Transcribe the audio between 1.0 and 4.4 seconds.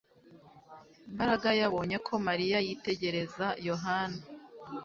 Mbaraga yabonye ko Mariya yitegereza Yohana